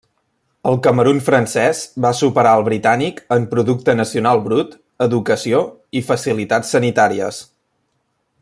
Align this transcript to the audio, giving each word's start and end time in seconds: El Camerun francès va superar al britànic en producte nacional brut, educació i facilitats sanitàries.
El 0.69 0.77
Camerun 0.85 1.19
francès 1.27 1.81
va 2.05 2.11
superar 2.21 2.53
al 2.59 2.65
britànic 2.71 3.21
en 3.37 3.45
producte 3.53 3.97
nacional 4.01 4.43
brut, 4.49 4.75
educació 5.09 5.63
i 6.01 6.05
facilitats 6.13 6.77
sanitàries. 6.79 7.45